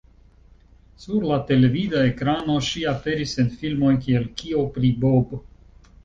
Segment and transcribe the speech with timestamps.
[1.01, 5.37] Sur la televida ekrano, ŝi aperis en filmoj kiel "Kio pri Bob?